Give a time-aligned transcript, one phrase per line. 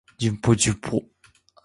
[0.21, 0.95] jdmpjdmx